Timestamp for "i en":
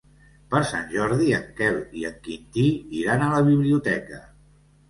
1.99-2.17